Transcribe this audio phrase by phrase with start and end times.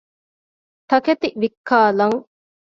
[0.89, 2.19] ތަކެތި ވިއްކާލަން